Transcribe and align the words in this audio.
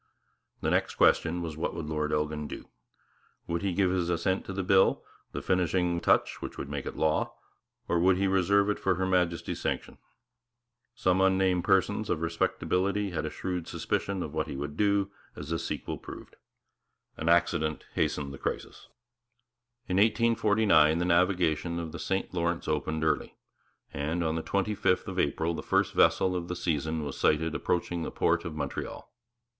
The 0.61 0.71
next 0.71 0.95
question 0.95 1.43
was 1.43 1.55
what 1.55 1.75
would 1.75 1.85
Lord 1.85 2.11
Elgin 2.11 2.47
do? 2.47 2.67
Would 3.45 3.61
he 3.61 3.71
give 3.71 3.91
his 3.91 4.09
assent 4.09 4.45
to 4.45 4.51
the 4.53 4.63
bill, 4.63 5.03
the 5.31 5.43
finishing 5.43 5.99
vice 5.99 6.07
regal 6.07 6.19
touch 6.19 6.41
which 6.41 6.57
would 6.57 6.69
make 6.69 6.87
it 6.87 6.95
law, 6.97 7.35
or 7.87 7.99
would 7.99 8.17
he 8.17 8.25
reserve 8.25 8.67
it 8.71 8.79
for 8.79 8.95
Her 8.95 9.05
Majesty's 9.05 9.61
sanction? 9.61 9.99
Some 10.95 11.21
unnamed 11.21 11.65
persons 11.65 12.09
of 12.09 12.21
respectability 12.23 13.11
had 13.11 13.27
a 13.27 13.29
shrewd 13.29 13.67
suspicion 13.67 14.23
of 14.23 14.33
what 14.33 14.47
he 14.47 14.55
would 14.55 14.75
do, 14.75 15.11
as 15.35 15.49
the 15.49 15.59
sequel 15.59 15.99
proved. 15.99 16.35
An 17.15 17.29
accident 17.29 17.85
hastened 17.93 18.33
the 18.33 18.39
crisis. 18.39 18.87
In 19.87 19.97
1849 19.97 20.97
the 20.97 21.05
navigation 21.05 21.77
of 21.77 21.91
the 21.91 21.99
St 21.99 22.33
Lawrence 22.33 22.67
opened 22.67 23.03
early; 23.03 23.35
and 23.93 24.23
on 24.23 24.33
the 24.33 24.41
twenty 24.41 24.73
fifth 24.73 25.07
of 25.07 25.19
April 25.19 25.53
the 25.53 25.61
first 25.61 25.93
vessel 25.93 26.35
of 26.35 26.47
the 26.47 26.55
season 26.55 27.03
was 27.03 27.19
sighted 27.19 27.53
approaching 27.53 28.01
the 28.01 28.09
port 28.09 28.45
of 28.45 28.55
Montreal. 28.55 29.07